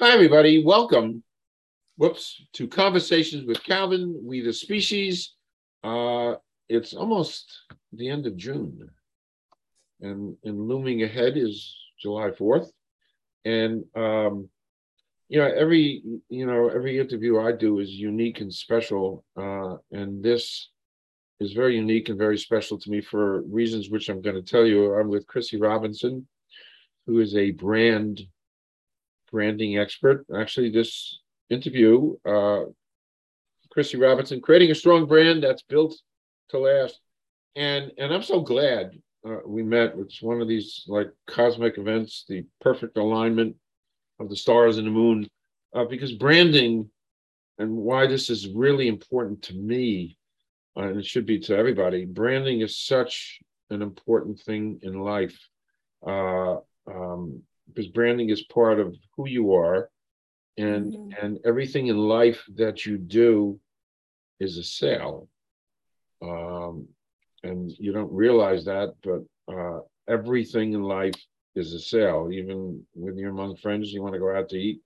[0.00, 0.64] Hi, everybody.
[0.64, 1.22] Welcome.
[1.98, 4.20] Whoops to conversations with Calvin.
[4.24, 5.34] We the species.
[5.84, 6.34] Uh,
[6.68, 7.60] it's almost
[7.92, 8.90] the end of June,
[10.00, 12.72] and and looming ahead is July fourth,
[13.44, 14.48] and um,
[15.28, 20.24] you know every you know every interview I do is unique and special, uh, and
[20.24, 20.70] this
[21.38, 24.66] is very unique and very special to me for reasons which I'm going to tell
[24.66, 24.92] you.
[24.94, 26.26] I'm with Chrissy Robinson,
[27.06, 28.26] who is a brand
[29.34, 30.24] branding expert.
[30.32, 31.18] Actually, this
[31.50, 32.66] interview, uh,
[33.72, 35.92] Chrissy Robinson, creating a strong brand that's built
[36.50, 37.00] to last.
[37.56, 38.92] And and I'm so glad
[39.28, 39.94] uh, we met.
[39.98, 43.56] It's one of these like cosmic events, the perfect alignment
[44.20, 45.26] of the stars and the moon,
[45.74, 46.88] uh, because branding
[47.58, 50.16] and why this is really important to me,
[50.76, 52.04] uh, and it should be to everybody.
[52.04, 53.40] Branding is such
[53.70, 55.38] an important thing in life.
[56.06, 59.90] Uh, um, because branding is part of who you are
[60.56, 61.24] and mm-hmm.
[61.24, 63.58] and everything in life that you do
[64.40, 65.28] is a sale.
[66.22, 66.88] Um,
[67.42, 71.14] and you don't realize that but uh, everything in life
[71.54, 72.30] is a sale.
[72.32, 74.80] Even when you're among friends you want to go out to eat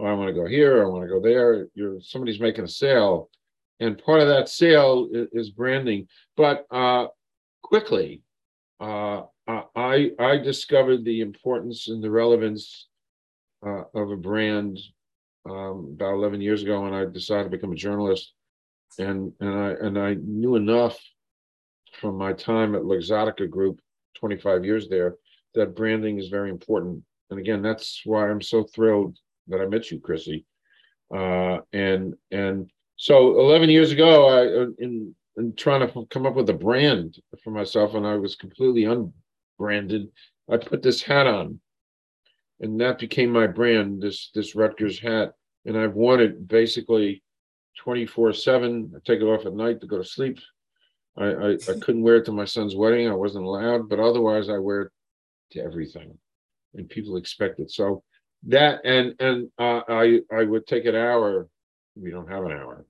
[0.00, 1.68] oh, i want to go here i want to go there.
[1.74, 3.30] You're somebody's making a sale
[3.80, 6.08] and part of that sale is, is branding.
[6.36, 7.08] But uh,
[7.62, 8.22] quickly
[8.80, 12.88] uh, I I discovered the importance and the relevance
[13.66, 14.78] uh, of a brand
[15.48, 18.32] um, about 11 years ago when I decided to become a journalist,
[18.98, 20.98] and and I and I knew enough
[22.00, 23.80] from my time at Luxottica Group,
[24.18, 25.14] 25 years there,
[25.54, 27.02] that branding is very important.
[27.30, 29.16] And again, that's why I'm so thrilled
[29.48, 30.44] that I met you, Chrissy.
[31.14, 36.34] Uh, and and so 11 years ago, I uh, in in trying to come up
[36.34, 38.84] with a brand for myself, and I was completely
[39.58, 40.08] unbranded.
[40.50, 41.60] I put this hat on,
[42.60, 44.02] and that became my brand.
[44.02, 45.32] This this Rutgers hat,
[45.64, 47.22] and I've worn it basically
[47.78, 48.92] 24 seven.
[48.94, 50.38] I take it off at night to go to sleep.
[51.16, 53.08] I, I, I couldn't wear it to my son's wedding.
[53.08, 54.92] I wasn't allowed, but otherwise I wear it
[55.52, 56.16] to everything,
[56.74, 57.70] and people expect it.
[57.70, 58.02] So
[58.48, 61.48] that and and uh, I I would take an hour.
[61.96, 62.84] We don't have an hour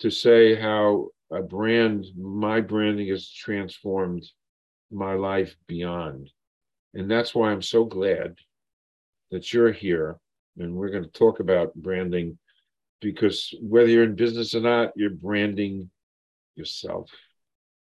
[0.00, 4.24] to say how a brand, my branding has transformed
[4.90, 6.30] my life beyond.
[6.94, 8.36] And that's why I'm so glad
[9.30, 10.18] that you're here
[10.56, 12.38] and we're going to talk about branding
[13.00, 15.90] because whether you're in business or not, you're branding
[16.56, 17.10] yourself.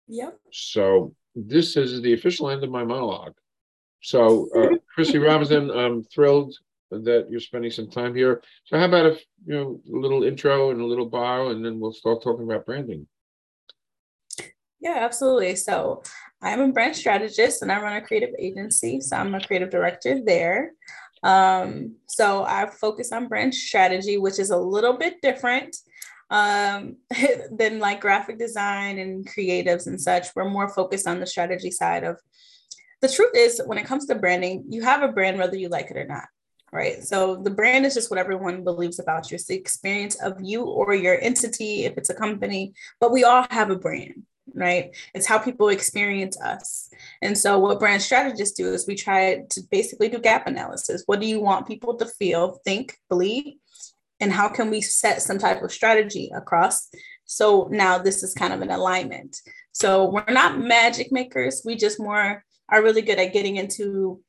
[0.08, 0.38] Yep.
[0.52, 3.34] So this is the official end of my monologue.
[4.02, 6.54] So, uh, Chrissy Robinson, I'm thrilled
[6.90, 8.42] that you're spending some time here.
[8.64, 11.78] So, how about a you know a little intro and a little bio, and then
[11.78, 13.06] we'll start talking about branding.
[14.80, 15.56] Yeah, absolutely.
[15.56, 16.02] So
[16.42, 19.00] I'm a brand strategist and I run a creative agency.
[19.00, 20.72] So I'm a creative director there.
[21.22, 25.76] Um, so I focus on brand strategy, which is a little bit different
[26.30, 26.96] um,
[27.52, 30.28] than like graphic design and creatives and such.
[30.34, 32.18] We're more focused on the strategy side of
[33.02, 35.90] the truth is when it comes to branding, you have a brand whether you like
[35.90, 36.24] it or not.
[36.72, 37.02] Right.
[37.02, 39.34] So the brand is just what everyone believes about you.
[39.34, 43.44] It's the experience of you or your entity, if it's a company, but we all
[43.50, 44.22] have a brand
[44.54, 44.94] right?
[45.14, 46.90] It's how people experience us.
[47.22, 51.02] And so, what brand strategists do is we try to basically do gap analysis.
[51.06, 53.54] What do you want people to feel, think, believe?
[54.20, 56.88] And how can we set some type of strategy across?
[57.24, 59.36] So now this is kind of an alignment.
[59.72, 61.62] So we're not magic makers.
[61.64, 64.20] We just more are really good at getting into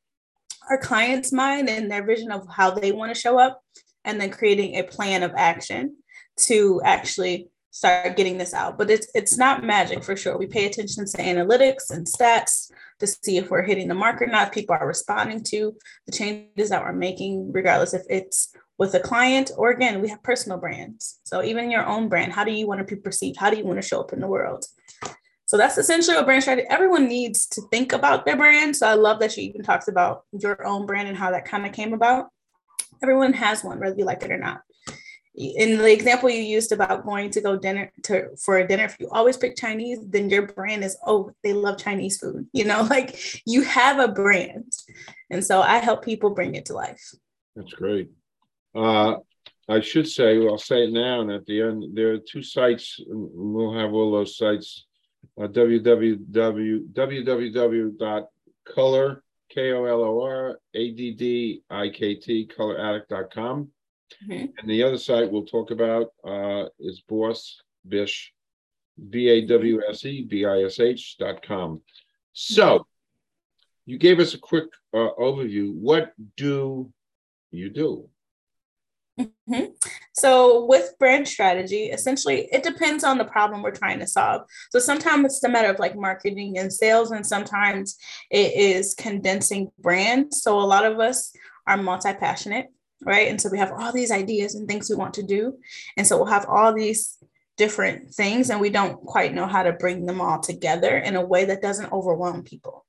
[0.69, 3.61] our client's mind and their vision of how they want to show up
[4.05, 5.97] and then creating a plan of action
[6.37, 8.77] to actually start getting this out.
[8.77, 10.37] But it's it's not magic for sure.
[10.37, 14.27] We pay attention to analytics and stats to see if we're hitting the mark or
[14.27, 14.51] not.
[14.51, 19.51] People are responding to the changes that we're making, regardless if it's with a client
[19.57, 21.19] or again, we have personal brands.
[21.23, 23.37] So even your own brand, how do you want to be perceived?
[23.37, 24.65] How do you want to show up in the world?
[25.45, 26.67] So that's essentially what brand strategy.
[26.69, 28.75] Everyone needs to think about their brand.
[28.75, 31.65] So I love that she even talks about your own brand and how that kind
[31.65, 32.29] of came about.
[33.03, 34.61] Everyone has one, whether you like it or not
[35.33, 38.97] in the example you used about going to go dinner to for a dinner if
[38.99, 42.81] you always pick chinese then your brand is oh they love chinese food you know
[42.89, 44.73] like you have a brand.
[45.29, 47.13] And so i help people bring it to life.
[47.55, 48.09] That's great.
[48.75, 49.15] Uh,
[49.69, 52.43] i should say well, i'll say it now and at the end there are two
[52.43, 54.85] sites we'll have all those sites.
[55.39, 58.27] Uh, www www.color
[59.49, 63.71] k-o-l-o-r-a-d-d-i-k-t koloraddikt.com
[64.23, 64.45] Mm-hmm.
[64.57, 68.33] And the other site we'll talk about uh, is Boss Bish,
[69.09, 71.81] B A W S E B I S H dot com.
[72.33, 72.85] So
[73.85, 75.73] you gave us a quick uh, overview.
[75.73, 76.91] What do
[77.51, 78.09] you do?
[79.19, 79.65] Mm-hmm.
[80.13, 84.43] So, with brand strategy, essentially, it depends on the problem we're trying to solve.
[84.71, 87.97] So, sometimes it's a matter of like marketing and sales, and sometimes
[88.29, 90.41] it is condensing brands.
[90.41, 91.33] So, a lot of us
[91.67, 92.67] are multi passionate,
[93.03, 93.27] right?
[93.27, 95.57] And so, we have all these ideas and things we want to do.
[95.97, 97.17] And so, we'll have all these
[97.57, 101.25] different things, and we don't quite know how to bring them all together in a
[101.25, 102.85] way that doesn't overwhelm people.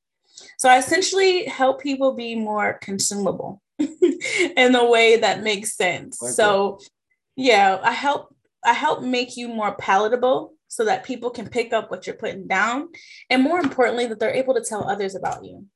[0.59, 6.21] So, I essentially help people be more consumable in a way that makes sense.
[6.21, 6.89] Like so that.
[7.37, 8.35] yeah, I help
[8.65, 12.47] I help make you more palatable so that people can pick up what you're putting
[12.47, 12.89] down
[13.29, 15.67] and more importantly that they're able to tell others about you.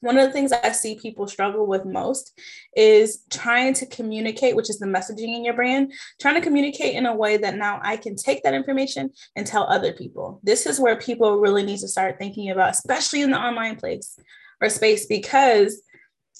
[0.00, 2.38] One of the things I see people struggle with most
[2.76, 7.06] is trying to communicate, which is the messaging in your brand, trying to communicate in
[7.06, 10.40] a way that now I can take that information and tell other people.
[10.42, 14.16] This is where people really need to start thinking about, especially in the online place
[14.60, 15.82] or space, because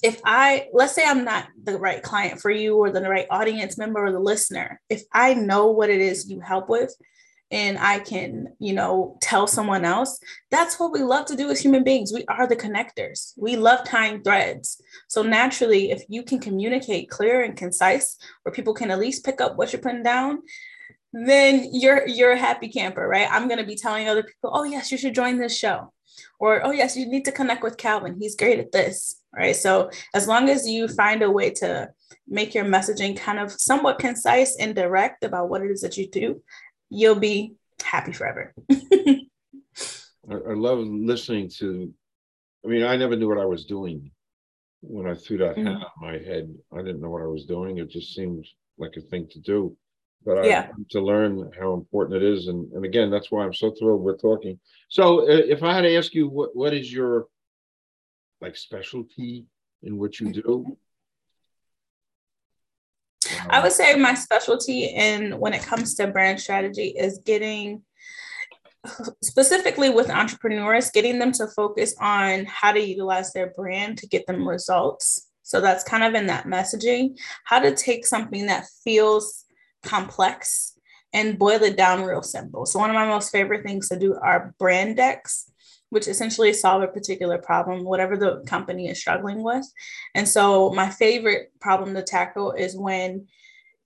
[0.01, 3.77] if I, let's say I'm not the right client for you or the right audience
[3.77, 6.95] member or the listener, if I know what it is you help with
[7.51, 10.19] and I can, you know, tell someone else,
[10.51, 12.13] that's what we love to do as human beings.
[12.13, 13.33] We are the connectors.
[13.37, 14.81] We love tying threads.
[15.07, 19.41] So naturally, if you can communicate clear and concise where people can at least pick
[19.41, 20.43] up what you're putting down,
[21.11, 23.27] then you're you're a happy camper, right?
[23.31, 25.91] I'm to be telling other people, "Oh yes, you should join this show."
[26.39, 28.17] Or, "Oh yes, you need to connect with Calvin.
[28.19, 29.55] He's great at this." right?
[29.55, 31.89] So as long as you find a way to
[32.27, 36.07] make your messaging kind of somewhat concise and direct about what it is that you
[36.07, 36.41] do,
[36.89, 38.53] you'll be happy forever.
[38.71, 41.93] I, I love listening to.
[42.65, 44.11] I mean, I never knew what I was doing
[44.81, 45.67] when I threw that mm-hmm.
[45.67, 46.53] hat on my head.
[46.73, 47.77] I didn't know what I was doing.
[47.77, 48.45] It just seemed
[48.77, 49.75] like a thing to do.
[50.25, 50.67] But yeah.
[50.69, 54.01] I, to learn how important it is, and, and again, that's why I'm so thrilled
[54.01, 54.59] we're talking.
[54.89, 57.27] So, uh, if I had to ask you, what what is your
[58.41, 59.45] like specialty
[59.83, 60.77] in what you do?
[63.49, 67.83] I would say my specialty in when it comes to brand strategy is getting
[69.21, 74.25] specifically with entrepreneurs, getting them to focus on how to utilize their brand to get
[74.25, 75.27] them results.
[75.43, 79.45] So that's kind of in that messaging, how to take something that feels
[79.83, 80.77] complex
[81.11, 82.65] and boil it down real simple.
[82.65, 85.48] So one of my most favorite things to do are brand decks
[85.89, 89.65] which essentially solve a particular problem, whatever the company is struggling with.
[90.15, 93.27] And so, my favorite problem to tackle is when,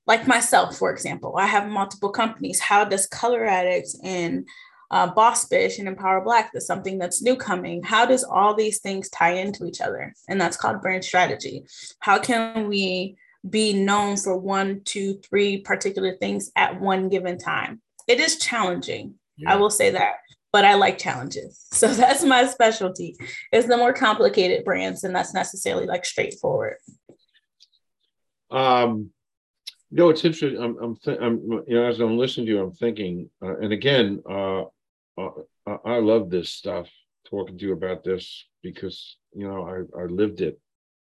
[0.05, 2.59] like myself, for example, I have multiple companies.
[2.59, 4.47] How does Kolor Addikts and
[4.93, 7.81] uh, Boss Bish and Empower Black, that's something that's new coming.
[7.81, 10.13] How does all these things tie into each other?
[10.29, 11.63] And that's called brand strategy.
[11.99, 13.17] How can we
[13.49, 17.81] be known for one, two, three particular things at one given time?
[18.07, 19.15] It is challenging.
[19.35, 19.53] Yeah.
[19.53, 20.17] I will say that
[20.53, 21.59] but I like challenges.
[21.73, 23.17] So that's my specialty.
[23.51, 26.77] Is the more complicated brands, and that's necessarily like straightforward.
[28.51, 29.09] Um,
[29.89, 30.61] you know, it's interesting.
[30.61, 33.73] I'm, I'm, th- I'm, you know, as I'm listening to you, I'm thinking, uh, and
[33.73, 34.61] again, uh,
[35.17, 35.29] uh,
[35.83, 36.89] I love this stuff.
[37.29, 40.59] Talking to you about this because you know I, I lived it,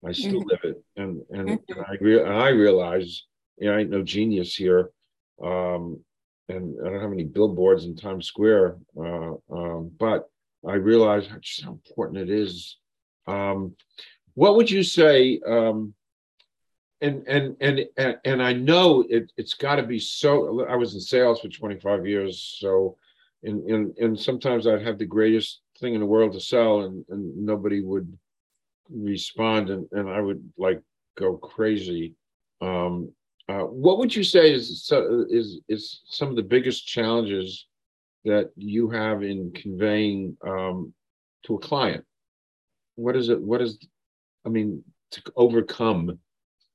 [0.05, 0.49] I still mm-hmm.
[0.49, 1.73] live it, and and, mm-hmm.
[1.79, 3.25] and I re- and I realize,
[3.59, 4.91] you know, I ain't no genius here.
[5.43, 6.03] Um,
[6.49, 10.29] and I don't have any billboards in Times Square, uh, um, but
[10.67, 12.79] I realize just how important it is.
[13.27, 13.75] Um,
[14.35, 15.41] what would you say?
[15.47, 15.95] Um,
[17.01, 20.67] and and and and, and I know it, it's got to be so.
[20.67, 22.97] I was in sales for 25 years, so
[23.43, 27.05] and and and sometimes I'd have the greatest thing in the world to sell, and
[27.09, 28.17] and nobody would
[28.91, 30.81] respond, and and I would like
[31.17, 32.15] go crazy.
[32.61, 33.13] Um,
[33.49, 34.91] uh, what would you say is
[35.31, 37.67] is is some of the biggest challenges
[38.25, 40.95] that you have in conveying um,
[41.45, 42.05] to a client?
[42.95, 43.41] What is it?
[43.41, 43.79] What is,
[44.47, 46.19] I mean, to overcome,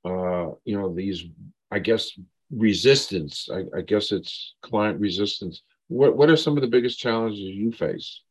[0.05, 1.25] uh, you know, these,
[1.71, 2.11] I guess,
[2.51, 3.49] resistance.
[3.51, 5.63] I, I guess it's client resistance.
[5.87, 8.21] What What are some of the biggest challenges you face?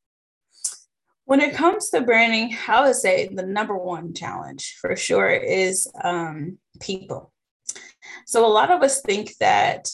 [1.24, 5.90] When it comes to branding, I would say the number one challenge for sure is
[6.02, 7.32] um, people
[8.28, 9.88] so a lot of us think that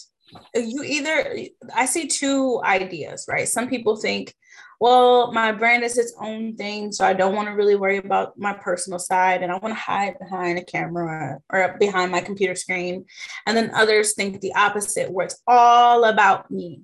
[0.57, 1.37] you either,
[1.73, 3.47] I see two ideas, right?
[3.47, 4.35] Some people think,
[4.81, 6.91] well, my brand is its own thing.
[6.91, 9.81] So I don't want to really worry about my personal side and I want to
[9.81, 13.05] hide behind a camera or behind my computer screen.
[13.47, 16.81] And then others think the opposite, where it's all about me,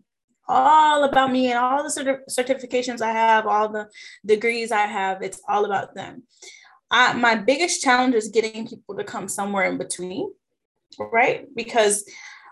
[0.47, 3.89] all about me and all the certi- certifications I have, all the
[4.25, 5.21] degrees I have.
[5.21, 6.23] It's all about them.
[6.93, 10.31] I, my biggest challenge is getting people to come somewhere in between
[10.99, 11.47] right?
[11.55, 12.05] Because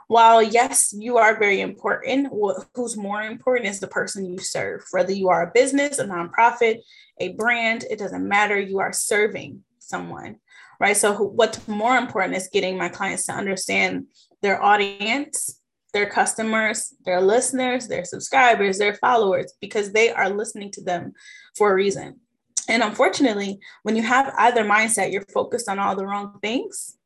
[0.09, 2.29] while yes, you are very important,
[2.75, 4.83] who's more important is the person you serve.
[4.91, 6.79] Whether you are a business, a nonprofit,
[7.19, 8.59] a brand, it doesn't matter.
[8.59, 10.37] You are serving someone.
[10.81, 10.97] right?
[10.97, 14.07] So, what's more important is getting my clients to understand
[14.41, 15.61] their audience,
[15.93, 21.13] their customers, their listeners, their subscribers, their followers, because they are listening to them
[21.57, 22.21] for a reason.
[22.69, 26.98] And unfortunately, when you have either mindset, you're focused on all the wrong things,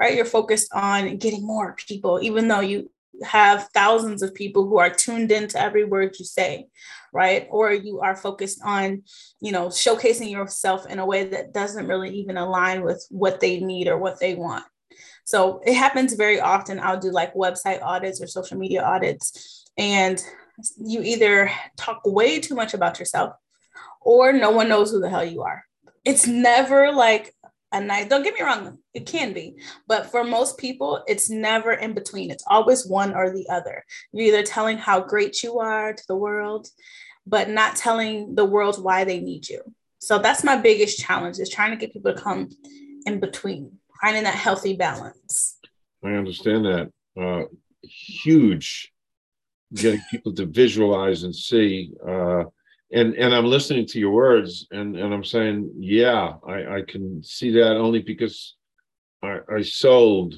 [0.00, 0.14] right?
[0.14, 2.90] You're focused on getting more people, even though you
[3.24, 6.66] have thousands of people who are tuned into every word you say
[7.16, 7.48] right?
[7.50, 9.02] Or you are focused on
[9.40, 13.60] you know showcasing yourself in a way that doesn't really even align with what they
[13.60, 14.64] need or what they want.
[15.24, 16.78] So it happens very often.
[16.78, 20.22] I'll do like website audits or social media audits and
[20.78, 23.34] you either talk way too much about yourself
[24.02, 25.64] or no one knows who the hell you are.
[26.04, 27.32] It's never like
[27.76, 29.54] a nice don't get me wrong it can be
[29.86, 32.30] but for most people it's never in between.
[32.30, 33.84] It's always one or the other.
[34.12, 36.68] You're either telling how great you are to the world
[37.26, 39.60] but not telling the world why they need you.
[39.98, 42.48] So that's my biggest challenge is trying to get people to come
[43.06, 45.58] in between finding that healthy balance.
[46.04, 46.92] I understand that.
[47.18, 47.46] Uh,
[47.82, 48.92] huge.
[49.74, 52.44] Getting people to visualize and see uh,
[52.92, 57.22] and and I'm listening to your words and and I'm saying, yeah, I, I can
[57.22, 58.54] see that only because
[59.22, 60.34] I, I sold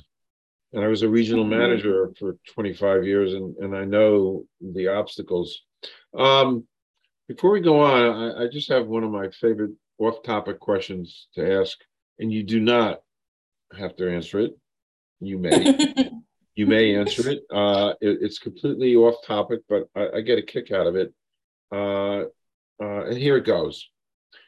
[0.73, 1.59] and I was a regional mm-hmm.
[1.59, 5.63] manager for 25 years and, and I know the obstacles.
[6.17, 6.67] Um,
[7.27, 11.61] before we go on, I, I just have one of my favorite off-topic questions to
[11.61, 11.77] ask,
[12.19, 13.01] and you do not
[13.77, 14.53] have to answer it.
[15.21, 16.11] You may.
[16.55, 17.43] you may answer it.
[17.51, 18.19] Uh, it.
[18.23, 21.13] It's completely off topic, but I, I, get a kick out of it.
[21.71, 22.25] Uh,
[22.81, 23.89] uh, and here it goes.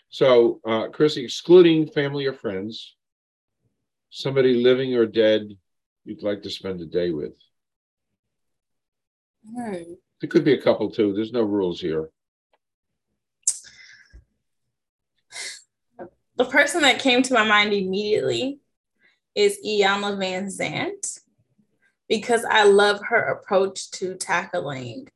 [0.08, 2.96] So, uh, Chrissy, excluding family or friends,
[4.10, 5.56] somebody living or dead
[6.04, 7.34] you'd like to spend a day with.
[9.46, 9.94] Hmm.
[10.20, 11.12] There could be a couple too.
[11.12, 12.10] There's no rules here.
[16.36, 18.60] The person that came to my mind immediately
[19.34, 21.20] is Iyanla Vanzant
[22.08, 25.08] because I love her approach to tackling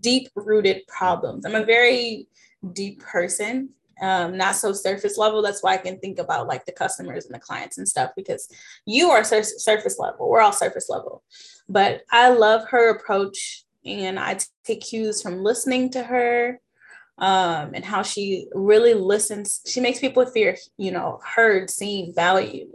[0.00, 1.44] deep rooted problems.
[1.44, 2.26] I'm a very
[2.72, 3.70] deep person,
[4.00, 5.42] um, not so surface level.
[5.42, 8.48] That's why I can think about like the customers and the clients and stuff because
[8.86, 10.28] you are sur- surface level.
[10.28, 11.22] We're all surface level.
[11.68, 16.60] But I love her approach and I take cues from listening to her
[17.18, 19.60] um, and how she really listens.
[19.66, 22.70] She makes people feel, you know, heard, seen, valued.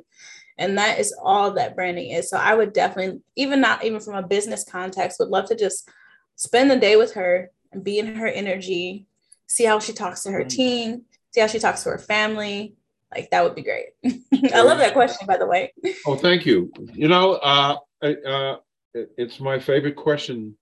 [0.58, 2.30] And that is all that branding is.
[2.30, 5.90] So I would definitely, even not even from a business context, would love to just
[6.38, 9.08] spend the day with her and be in her energy
[9.48, 10.50] see how she talks to her mm.
[10.50, 12.76] team, see how she talks to her family.
[13.14, 13.88] Like that would be great.
[14.54, 15.74] I love that question, by the way.
[16.06, 16.72] Oh, thank you.
[16.94, 18.58] You know, uh, uh,
[18.94, 20.58] it's my favorite question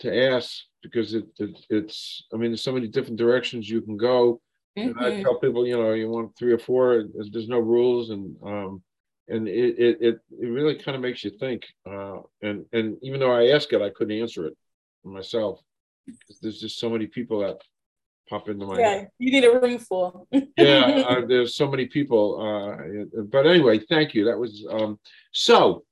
[0.00, 2.24] to ask because it, it, it's.
[2.34, 4.40] I mean, there's so many different directions you can go.
[4.76, 4.98] Mm-hmm.
[4.98, 7.04] And I tell people, you know, you want three or four.
[7.14, 8.82] There's no rules, and um,
[9.28, 11.66] and it it it, it really kind of makes you think.
[11.88, 14.56] Uh, and and even though I ask it, I couldn't answer it
[15.04, 15.60] myself.
[16.42, 17.60] There's just so many people that
[18.28, 19.10] pop into my yeah head.
[19.18, 20.28] you need a room full.
[20.56, 24.24] Yeah uh, there's so many people uh, but anyway thank you.
[24.24, 24.98] That was um,
[25.32, 25.84] so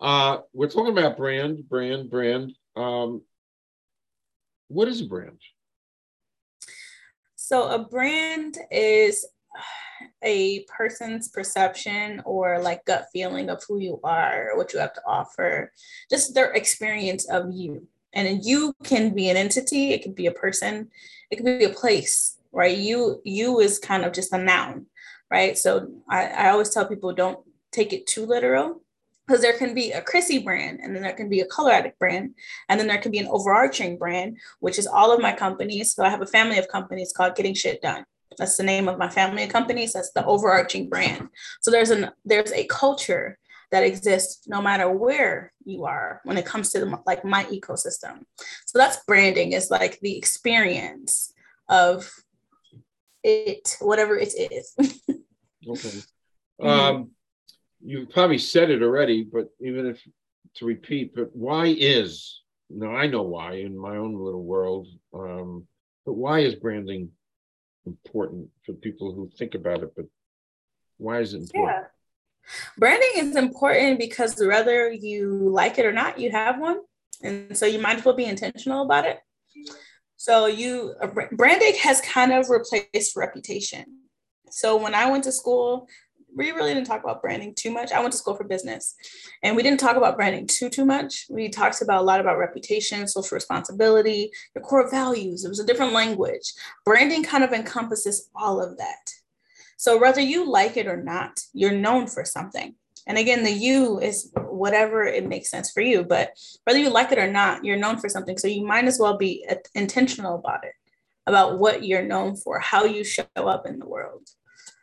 [0.00, 2.52] uh, we're talking about brand brand brand.
[2.76, 3.22] Um,
[4.68, 5.40] what is a brand?
[7.36, 9.26] So a brand is
[10.22, 15.02] a person's perception or like gut feeling of who you are what you have to
[15.06, 15.72] offer
[16.10, 20.32] just their experience of you and you can be an entity it could be a
[20.32, 20.88] person
[21.30, 24.86] it could be a place right you you is kind of just a noun
[25.30, 27.40] right so i, I always tell people don't
[27.72, 28.82] take it too literal
[29.28, 31.98] because there can be a Chrissy brand, and then there can be a Kolor Addikt
[31.98, 32.34] brand,
[32.70, 35.92] and then there can be an overarching brand, which is all of my companies.
[35.92, 38.06] So I have a family of companies called Getting Shit Done.
[38.38, 39.92] That's the name of my family of companies.
[39.92, 41.28] That's the overarching brand.
[41.60, 43.38] So there's an there's a culture
[43.70, 48.22] that exists no matter where you are when it comes to the, like my ecosystem.
[48.66, 51.32] So that's branding is like the experience
[51.68, 52.10] of
[53.22, 54.74] it, whatever it is.
[55.68, 55.98] okay.
[56.60, 57.12] Um,
[57.80, 60.02] you probably said it already, but even if
[60.54, 65.66] to repeat, but why is now I know why in my own little world, um,
[66.04, 67.10] but why is branding
[67.86, 69.92] important for people who think about it?
[69.94, 70.06] But
[70.96, 71.84] why is it important?
[71.84, 71.97] Yeah.
[72.76, 76.80] Branding is important because whether you like it or not, you have one.
[77.22, 79.18] And so you might as well be intentional about it.
[80.16, 80.94] So you
[81.32, 83.84] branding has kind of replaced reputation.
[84.50, 85.88] So when I went to school,
[86.34, 87.92] we really didn't talk about branding too much.
[87.92, 88.94] I went to school for business
[89.42, 91.26] and we didn't talk about branding too too much.
[91.30, 95.44] We talked about a lot about reputation, social responsibility, your core values.
[95.44, 96.52] It was a different language.
[96.84, 99.12] Branding kind of encompasses all of that.
[99.78, 102.74] So whether you like it or not, you're known for something.
[103.06, 106.02] And again, the you is whatever it makes sense for you.
[106.02, 106.32] But
[106.64, 108.36] whether you like it or not, you're known for something.
[108.36, 110.72] So you might as well be intentional about it,
[111.28, 114.28] about what you're known for, how you show up in the world.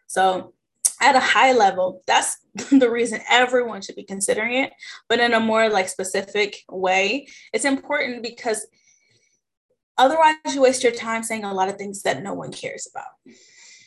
[0.07, 0.53] So
[1.01, 2.37] at a high level, that's
[2.71, 4.71] the reason everyone should be considering it.
[5.09, 8.65] But in a more like specific way, it's important because
[9.97, 13.35] otherwise you waste your time saying a lot of things that no one cares about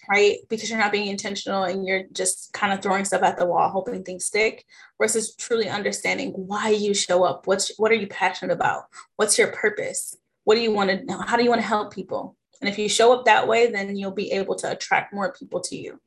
[0.09, 0.39] right?
[0.49, 3.69] Because you're not being intentional and you're just kind of throwing stuff at the wall,
[3.69, 4.65] hoping things stick,
[4.99, 7.47] versus truly understanding why you show up.
[7.47, 8.85] What's what are you passionate about?
[9.17, 10.17] What's your purpose?
[10.45, 11.19] What do you want to know?
[11.19, 12.37] How do you want to help people?
[12.61, 15.61] And if you show up that way, then you'll be able to attract more people
[15.61, 16.01] to you.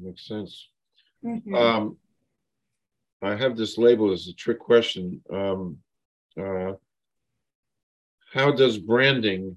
[0.00, 0.68] Makes sense.
[1.24, 1.54] Mm-hmm.
[1.54, 1.96] Um,
[3.22, 5.22] I have this label as a trick question.
[5.32, 5.78] Um,
[6.40, 6.72] uh,
[8.32, 9.56] how does branding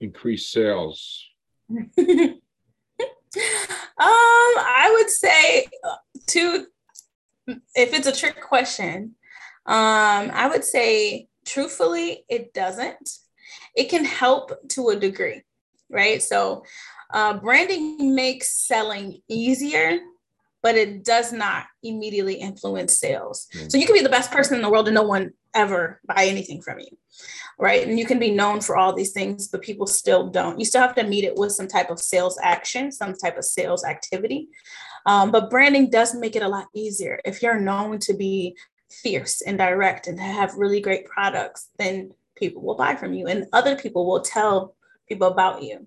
[0.00, 1.24] increase sales?
[3.36, 5.96] Um, I would say uh,
[7.74, 9.16] if it's a trick question,
[9.66, 13.10] um, I would say truthfully, it doesn't.
[13.74, 15.42] It can help to a degree,
[15.90, 16.22] right?
[16.22, 16.64] So,
[17.12, 19.98] uh, branding makes selling easier,
[20.62, 23.48] but it does not immediately influence sales.
[23.68, 26.24] So, you can be the best person in the world and no one ever buy
[26.24, 26.96] anything from you
[27.58, 27.86] right?
[27.86, 30.58] And you can be known for all these things, but people still don't.
[30.58, 33.44] You still have to meet it with some type of sales action, some type of
[33.44, 34.48] sales activity.
[35.06, 37.20] Um, but branding does make it a lot easier.
[37.24, 38.56] If you're known to be
[38.90, 43.26] fierce and direct and to have really great products, then people will buy from you
[43.26, 44.76] and other people will tell
[45.08, 45.86] people about you.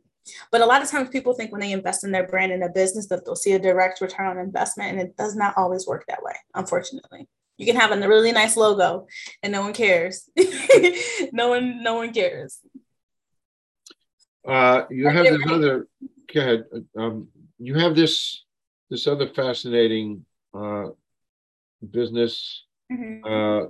[0.52, 2.70] But a lot of times people think when they invest in their brand in a
[2.70, 6.06] business that they'll see a direct return on investment, and it does not always work
[6.08, 7.28] that way, unfortunately.
[7.62, 9.06] You can have a really nice logo
[9.44, 10.28] and no one cares.
[11.32, 12.60] no one, no one cares.
[14.48, 15.88] Uh, you have this other.
[16.34, 16.64] Go ahead.
[16.98, 17.28] Um,
[17.60, 18.44] you have this
[18.90, 20.26] this other fascinating
[20.56, 20.88] uh,
[21.88, 22.66] business.
[22.92, 23.26] Mm-hmm.
[23.32, 23.68] Uh,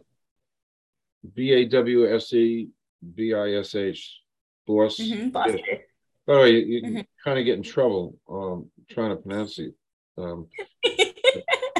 [1.35, 2.69] B A W S E
[3.15, 4.21] B I S H.
[4.65, 4.99] Boss.
[4.99, 5.29] Mm-hmm.
[5.31, 7.01] By the way, you, you mm-hmm.
[7.25, 9.73] kind of get in trouble um, trying to pronounce it.
[10.17, 10.47] Um,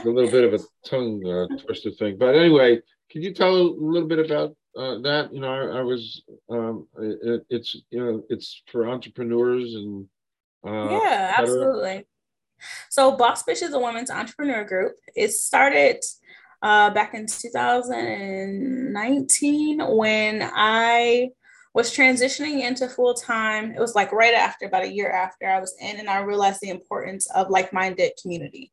[0.05, 2.17] a little bit of a tongue uh, twister thing.
[2.17, 5.33] But anyway, can you tell a little bit about uh, that?
[5.33, 6.23] You know, I, I was.
[6.49, 10.07] Um, it, it's you know, it's for entrepreneurs and.
[10.65, 12.05] Uh, yeah, absolutely.
[12.89, 14.93] So, Boss Bitch is a women's entrepreneur group.
[15.15, 16.03] It started
[16.61, 21.31] uh, back in 2019 when I
[21.73, 23.71] was transitioning into full time.
[23.71, 26.59] It was like right after, about a year after I was in, and I realized
[26.61, 28.71] the importance of like minded community.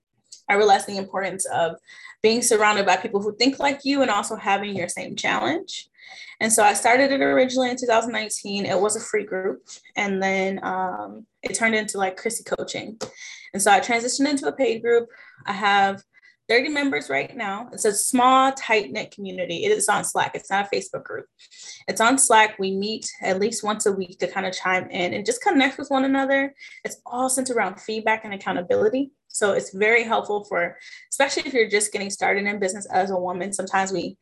[0.49, 1.77] I realized the importance of
[2.23, 5.89] being surrounded by people who think like you and also having your same challenge.
[6.41, 8.67] And so I started it originally in 2019.
[8.67, 9.69] It was a free group.
[9.97, 12.99] And then um, it turned into like Chrissy coaching.
[13.53, 15.09] And so I transitioned into a paid group.
[15.47, 16.03] I have
[16.49, 17.69] 30 members right now.
[17.73, 19.65] It's a small, tight knit community.
[19.65, 20.33] It is on Slack.
[20.35, 21.27] It's not a Facebook group.
[21.87, 22.59] It's on Slack.
[22.59, 25.77] We meet at least once a week to kind of chime in and just connect
[25.77, 26.55] with one another.
[26.85, 29.11] It's all centered around feedback and accountability.
[29.29, 30.77] So it's very helpful for,
[31.11, 33.53] especially if you're just getting started in business as a woman.
[33.53, 34.17] Sometimes we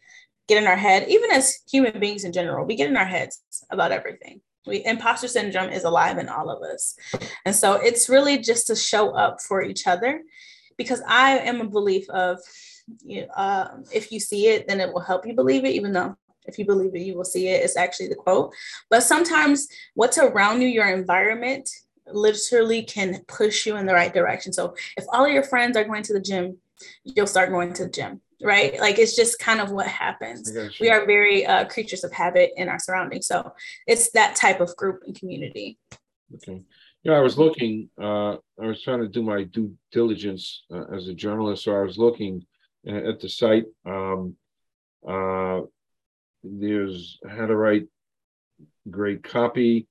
[0.48, 3.42] get in our head, even as human beings in general, we get in our heads
[3.70, 4.40] about everything.
[4.66, 6.96] We, imposter syndrome is alive in all of us.
[7.44, 10.22] And so it's really just to show up for each other
[10.76, 12.38] because I am a belief of
[13.04, 16.16] you uh, if you see it, then it will help you believe it, even though
[16.46, 17.64] if you believe it, you will see it.
[17.64, 18.54] It's actually the quote.
[18.90, 21.68] But sometimes what's around you, your environment,
[22.12, 24.52] literally can push you in the right direction.
[24.52, 26.58] So if all of your friends are going to the gym,
[27.04, 28.78] you'll start going to the gym, right?
[28.78, 30.52] Like it's just kind of what happens.
[30.80, 33.26] We are very uh, creatures of habit in our surroundings.
[33.26, 33.52] So
[33.86, 35.78] it's that type of group and community.
[36.34, 36.62] Okay.
[37.02, 41.08] Yeah, I was looking, uh, I was trying to do my due diligence uh, as
[41.08, 41.64] a journalist.
[41.64, 42.44] So I was looking
[42.86, 43.66] at the site.
[43.84, 44.36] Um,
[45.08, 45.60] uh,
[46.42, 47.86] there's how to write
[48.90, 49.86] great copy,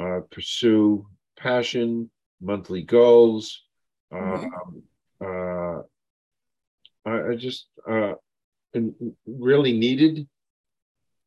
[0.00, 1.06] uh, pursue
[1.40, 3.62] passion, monthly goals.
[4.12, 4.44] Mm-hmm.
[4.44, 4.82] Um,
[5.22, 8.14] uh, I, I, just uh,
[8.74, 8.94] and
[9.26, 10.28] really needed,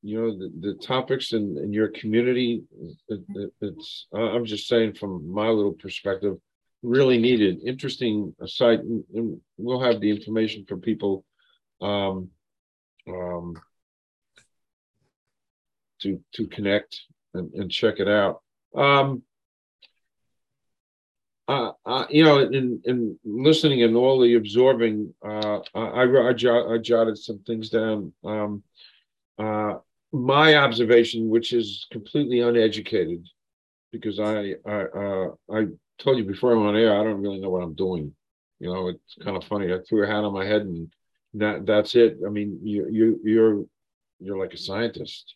[0.02, 2.63] you know, the, the topics in, in your community.
[3.08, 6.38] It, it, it's I'm just saying from my little perspective,
[6.82, 7.62] really needed.
[7.65, 11.26] Interesting site, and, and we'll have the information for people.
[11.82, 12.30] Um,
[13.08, 13.56] um,
[16.04, 17.02] to to connect
[17.34, 18.41] and, and check it out.
[18.76, 19.23] Um,
[21.47, 26.34] uh, uh, you know, in, in listening and all the absorbing, uh, I, I, I,
[26.34, 28.13] jotted some things down.
[28.23, 28.63] Um,
[29.38, 29.75] uh,
[30.13, 33.27] my observation, which is completely uneducated,
[33.91, 35.67] because I I, uh, I
[35.99, 38.13] told you before I'm on air, I don't really know what I'm doing.
[38.60, 39.73] You know, it's kind of funny.
[39.73, 40.93] I threw a hat on my head and
[41.34, 42.19] that that's it.
[42.25, 43.65] I mean, you you you're
[44.19, 45.36] you're like a scientist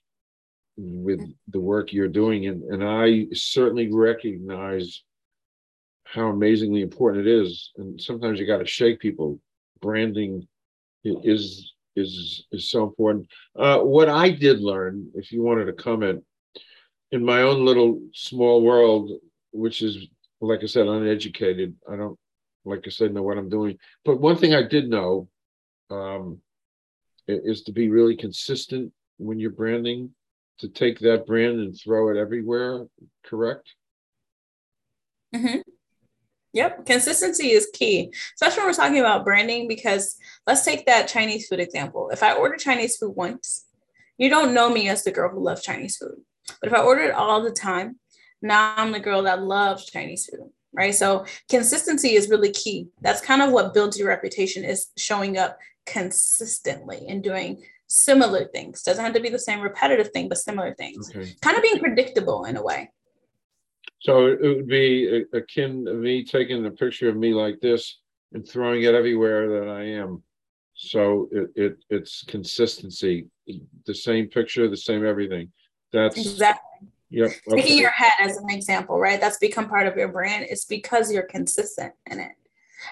[0.78, 5.02] with the work you're doing and, and I certainly recognize
[6.14, 7.72] how amazingly important it is.
[7.78, 9.40] And sometimes you got to shake people.
[9.82, 10.48] Branding
[11.04, 13.28] is is is so important.
[13.58, 16.24] Uh, what I did learn, if you wanted to comment,
[17.12, 19.12] in my own little small world,
[19.52, 20.08] which is
[20.42, 21.76] like I said, uneducated.
[21.92, 22.18] I don't,
[22.66, 23.78] like I said, know what I'm doing.
[24.06, 25.30] But one thing I did know
[25.90, 26.40] um,
[27.28, 30.12] is to be really consistent when you're branding,
[30.60, 32.86] to take that brand and throw it everywhere.
[33.24, 33.74] Correct?
[35.36, 35.60] Mm-hmm.
[36.58, 39.68] Yep, consistency is key, especially when we're talking about branding.
[39.68, 40.18] Because
[40.48, 42.10] let's take that Chinese food example.
[42.12, 43.66] If I order Chinese food once,
[44.18, 46.18] you don't know me as the girl who loves Chinese food.
[46.60, 48.00] But if I order it all the time,
[48.42, 50.96] now I'm the girl that loves Chinese food, right?
[50.96, 52.88] So consistency is really key.
[53.02, 58.82] That's kind of what builds your reputation is showing up consistently and doing similar things.
[58.82, 61.12] Doesn't have to be the same repetitive thing, but similar things.
[61.16, 61.36] Okay.
[61.42, 62.90] Kind of being predictable in a way.
[64.00, 68.00] So it would be akin to me taking a picture of me like this
[68.34, 70.22] and throwing it everywhere that I am.
[70.76, 73.28] So it, it it's consistency,
[73.86, 75.52] the same picture, the same everything.
[75.92, 76.88] That's exactly.
[77.10, 77.32] Yep.
[77.48, 77.62] Okay.
[77.62, 79.20] Taking your head as an example, right?
[79.20, 80.46] That's become part of your brand.
[80.50, 82.34] It's because you're consistent in it.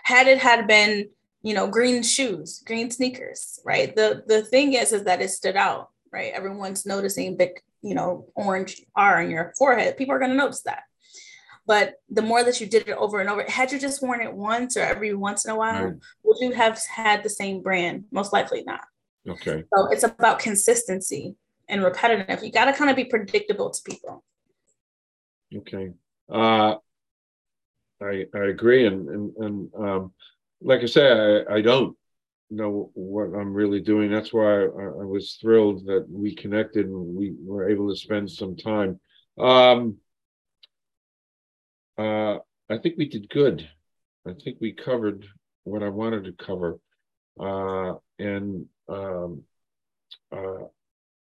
[0.03, 1.09] Had it had been,
[1.43, 3.95] you know, green shoes, green sneakers, right?
[3.95, 6.33] The the thing is, is that it stood out, right?
[6.33, 9.97] Everyone's noticing big, you know, orange R on your forehead.
[9.97, 10.83] People are going to notice that.
[11.67, 14.34] But the more that you did it over and over, had you just worn it
[14.34, 18.06] once or every once in a while, would you have had the same brand?
[18.12, 18.82] Most likely not.
[19.28, 19.63] Okay.
[19.75, 21.36] So it's about consistency
[21.67, 22.43] and repetitive.
[22.43, 24.23] You got to kind of be predictable to people.
[25.56, 25.91] Okay.
[26.30, 26.75] Uh,
[28.01, 30.13] I I agree, and and and um,
[30.62, 31.95] like I say, I, I don't
[32.49, 34.12] know what I'm really doing.
[34.12, 38.30] That's why I, I was thrilled that we connected and we were able to spend
[38.30, 38.99] some time.
[39.38, 39.97] Um,
[41.97, 42.38] uh,
[42.69, 43.67] I think we did good.
[44.27, 45.25] I think we covered
[45.63, 46.79] what I wanted to cover,
[47.39, 49.43] uh, and um,
[50.31, 50.65] uh,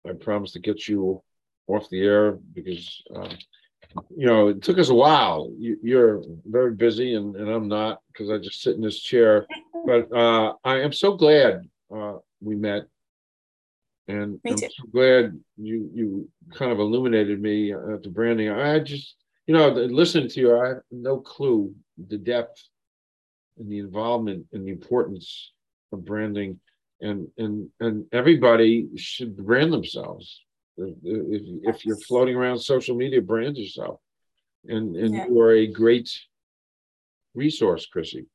[0.08, 1.22] I promised to get you
[1.68, 3.30] off the air because uh,
[4.16, 5.52] you know it took us a while.
[5.58, 9.48] You, are very busy, and, and I'm not because I just sit in this chair.
[9.84, 12.84] But uh, I am so glad uh, we met,
[14.08, 18.50] and I'm so glad you you kind of illuminated me at the branding.
[18.50, 19.16] I just
[19.48, 21.74] you know listening to you, I have no clue
[22.08, 22.62] the depth
[23.58, 25.52] and the involvement and the importance
[25.92, 26.60] of branding
[27.02, 30.42] and and and everybody should brand themselves.
[30.78, 34.00] If, if you're floating around social media, brand yourself,
[34.68, 35.28] and and yeah.
[35.28, 36.10] you are a great
[37.34, 38.26] resource, Chrissy.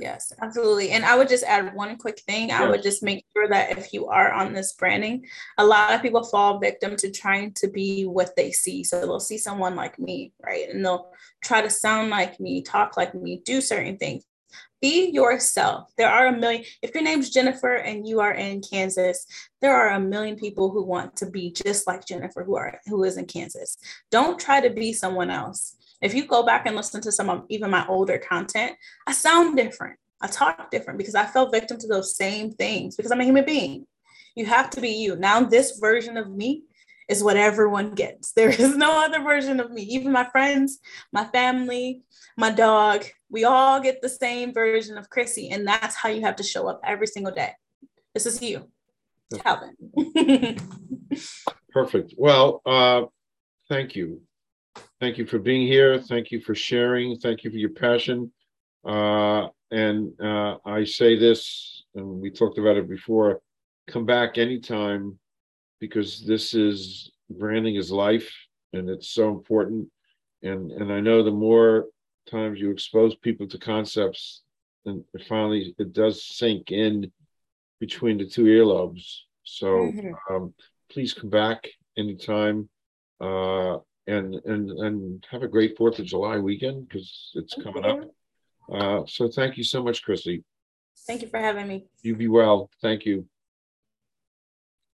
[0.00, 0.90] Yes, absolutely.
[0.90, 2.52] And I would just add one quick thing.
[2.52, 5.26] I would just make sure that if you are on this branding,
[5.58, 8.84] a lot of people fall victim to trying to be what they see.
[8.84, 10.68] So they'll see someone like me, right?
[10.68, 11.10] And they'll
[11.42, 14.24] try to sound like me, talk like me, do certain things
[14.80, 15.90] be yourself.
[15.96, 19.26] There are a million, if your name's Jennifer and you are in Kansas,
[19.60, 23.02] there are a million people who want to be just like Jennifer who are who
[23.04, 23.76] is in Kansas.
[24.10, 25.76] Don't try to be someone else.
[26.00, 29.56] If you go back and listen to some of even my older content, I sound
[29.56, 29.98] different.
[30.20, 33.44] I talk different because I fell victim to those same things because I'm a human
[33.44, 33.86] being.
[34.34, 35.16] You have to be you.
[35.16, 36.62] Now, this version of me
[37.08, 38.32] is what everyone gets.
[38.36, 39.82] There is no other version of me.
[39.82, 40.78] Even my friends,
[41.12, 42.02] my family,
[42.36, 45.50] my dog, we all get the same version of Chrissy.
[45.50, 47.52] And that's how you have to show up every single day.
[48.14, 48.68] This is you,
[49.40, 49.76] Calvin.
[51.70, 52.14] Perfect.
[52.16, 53.02] Well, uh,
[53.68, 54.22] thank you.
[55.00, 55.98] Thank you for being here.
[55.98, 57.16] Thank you for sharing.
[57.18, 58.32] Thank you for your passion.
[58.84, 63.40] Uh, and uh, I say this, and we talked about it before
[63.88, 65.18] come back anytime
[65.80, 68.30] because this is branding is life
[68.72, 69.88] and it's so important.
[70.42, 71.86] And, and I know the more
[72.30, 74.42] times you expose people to concepts,
[74.84, 77.10] and finally it does sink in
[77.80, 79.20] between the two earlobes.
[79.42, 80.34] So mm-hmm.
[80.34, 80.54] um,
[80.90, 82.68] please come back anytime
[83.20, 87.84] uh, and and and have a great Fourth of July weekend because it's thank coming
[87.84, 87.90] you.
[87.90, 88.10] up.
[88.70, 90.44] Uh, so thank you so much, Chrissy.
[91.06, 91.86] Thank you for having me.
[92.02, 92.70] You be well.
[92.82, 93.26] Thank you.